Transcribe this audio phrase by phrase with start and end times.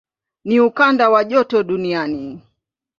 [0.45, 2.41] Ni ukanda wa joto duniani.